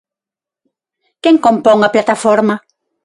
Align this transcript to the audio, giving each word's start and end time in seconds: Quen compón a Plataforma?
Quen 1.21 1.37
compón 1.45 1.77
a 1.87 1.93
Plataforma? 1.95 2.55